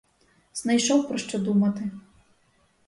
Знайшов 0.53 1.07
про 1.07 1.17
що 1.17 1.39
думати! 1.39 1.91